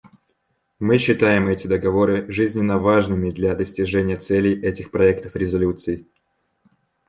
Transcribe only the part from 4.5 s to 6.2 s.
этих проектов резолюций.